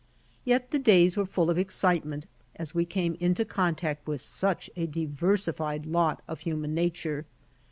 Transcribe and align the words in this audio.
Yet 0.43 0.71
the 0.71 0.79
days 0.79 1.15
were 1.15 1.27
full 1.27 1.51
of 1.51 1.59
excitement, 1.59 2.25
as 2.55 2.73
we 2.73 2.85
came 2.85 3.13
into 3.19 3.45
contact 3.45 4.07
with 4.07 4.19
such 4.21 4.67
a 4.75 4.87
diversified 4.87 5.85
lot 5.85 6.23
of 6.27 6.39
human 6.39 6.73
nature. 6.73 7.27